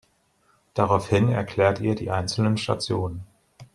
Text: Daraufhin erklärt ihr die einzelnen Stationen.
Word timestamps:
Daraufhin 0.73 1.29
erklärt 1.29 1.79
ihr 1.79 1.93
die 1.93 2.09
einzelnen 2.09 2.57
Stationen. 2.57 3.21